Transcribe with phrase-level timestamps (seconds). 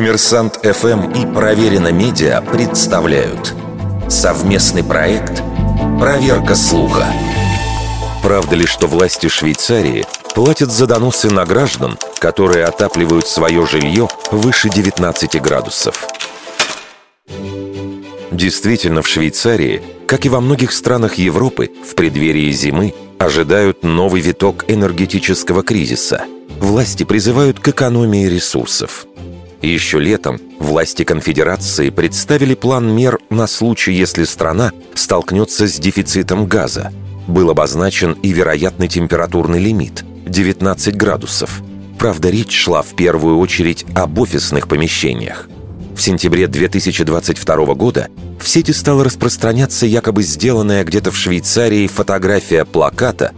[0.00, 3.54] Коммерсант ФМ и Проверено Медиа представляют
[4.08, 5.42] совместный проект
[6.00, 7.04] «Проверка слуха».
[8.22, 14.70] Правда ли, что власти Швейцарии платят за доносы на граждан, которые отапливают свое жилье выше
[14.70, 16.08] 19 градусов?
[18.30, 24.64] Действительно, в Швейцарии, как и во многих странах Европы, в преддверии зимы ожидают новый виток
[24.66, 26.24] энергетического кризиса.
[26.58, 29.06] Власти призывают к экономии ресурсов.
[29.62, 36.92] Еще летом власти конфедерации представили план мер на случай, если страна столкнется с дефицитом газа.
[37.28, 41.60] Был обозначен и вероятный температурный лимит– 19 градусов.
[41.98, 45.48] Правда, речь шла в первую очередь об офисных помещениях.
[45.94, 48.08] В сентябре 2022 года
[48.40, 53.32] в сети стала распространяться якобы сделанная где-то в Швейцарии фотография плаката,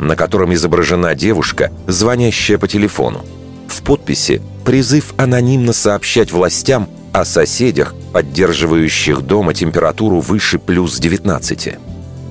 [0.00, 3.24] на котором изображена девушка, звонящая по телефону.
[3.68, 11.76] В подписи призыв анонимно сообщать властям о соседях, поддерживающих дома температуру выше плюс 19.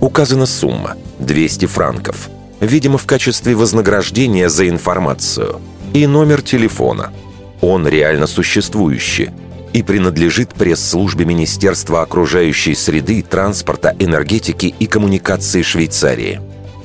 [0.02, 2.30] Указана сумма– 200 франков.
[2.60, 5.60] Видимо, в качестве вознаграждения за информацию.
[5.96, 7.12] И номер телефона.
[7.60, 9.32] Он реально существующий–
[9.74, 16.40] и принадлежит пресс-службе Министерства окружающей среды, транспорта, энергетики и коммуникации Швейцарии.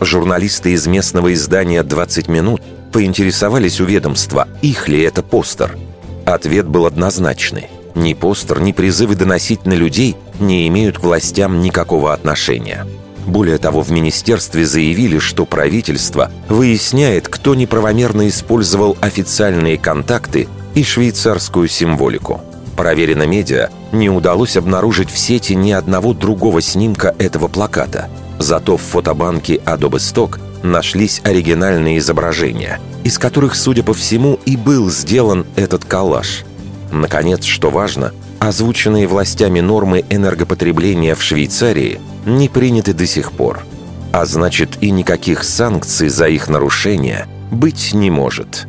[0.04, 2.60] Журналисты из местного издания «20 минут»
[2.92, 5.78] поинтересовались у ведомства, их ли это постер.
[6.26, 7.68] Ответ был однозначный.
[7.94, 12.84] Ни постер, ни призывы доносить на людей не имеют к властям никакого отношения.
[13.26, 21.68] Более того, в министерстве заявили, что правительство выясняет, кто неправомерно использовал официальные контакты и швейцарскую
[21.68, 22.40] символику–
[22.76, 28.08] Проверено медиа, не удалось обнаружить в сети ни одного другого снимка этого плаката.
[28.38, 34.90] Зато в фотобанке Adobe Stock нашлись оригинальные изображения, из которых, судя по всему, и был
[34.90, 36.44] сделан этот коллаж.
[36.90, 43.64] Наконец, что важно, озвученные властями нормы энергопотребления в Швейцарии не приняты до сих пор.
[44.12, 48.66] А значит, и никаких санкций за их нарушение быть не может.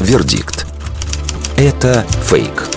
[0.00, 0.63] Вердикт.
[1.56, 2.73] Это фейк.